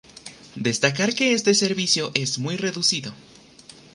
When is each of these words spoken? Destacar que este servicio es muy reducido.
Destacar 0.67 1.09
que 1.13 1.31
este 1.33 1.53
servicio 1.53 2.09
es 2.15 2.39
muy 2.39 2.57
reducido. 2.57 3.13